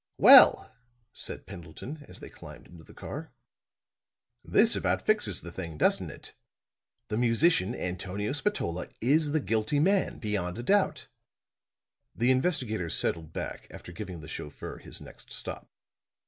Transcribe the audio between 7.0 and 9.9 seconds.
The musician, Antonio Spatola, is the guilty